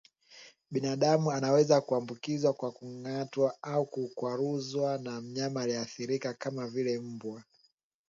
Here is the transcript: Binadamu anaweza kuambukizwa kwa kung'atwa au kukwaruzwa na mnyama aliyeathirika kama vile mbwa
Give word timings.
Binadamu 0.71 1.31
anaweza 1.31 1.81
kuambukizwa 1.81 2.53
kwa 2.53 2.71
kung'atwa 2.71 3.55
au 3.61 3.85
kukwaruzwa 3.85 4.97
na 4.97 5.21
mnyama 5.21 5.61
aliyeathirika 5.61 6.33
kama 6.33 6.67
vile 6.67 6.99
mbwa 6.99 7.43